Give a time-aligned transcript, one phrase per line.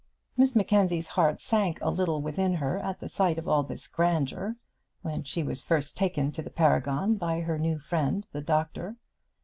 [0.35, 4.55] Miss Mackenzie's heart sank a little within her at the sight of all this grandeur,
[5.03, 8.95] when she was first taken to the Paragon by her new friend the doctor.